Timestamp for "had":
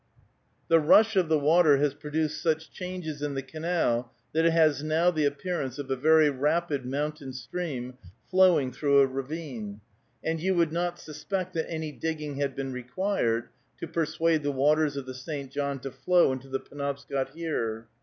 12.37-12.55